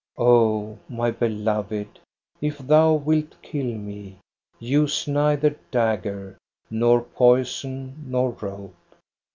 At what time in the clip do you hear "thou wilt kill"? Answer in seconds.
2.57-3.77